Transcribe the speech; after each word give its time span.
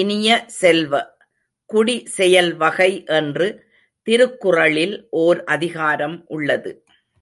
இனிய 0.00 0.44
செல்வ, 0.46 0.92
குடி 1.70 2.06
செயல் 2.06 2.52
வகை 2.54 3.04
என்று 3.04 3.48
திருக்குறளில் 4.06 4.96
ஒர் 5.16 5.40
அதிகாரம் 5.44 6.24
உள்ளது. 6.28 6.84